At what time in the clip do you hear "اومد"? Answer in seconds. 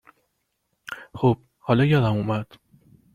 2.13-2.53